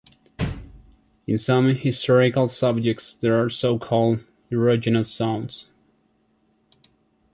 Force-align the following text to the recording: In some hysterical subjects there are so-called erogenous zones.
In 1.27 1.37
some 1.37 1.67
hysterical 1.75 2.47
subjects 2.47 3.13
there 3.13 3.39
are 3.39 3.49
so-called 3.49 4.21
erogenous 4.51 5.15
zones. 5.15 5.69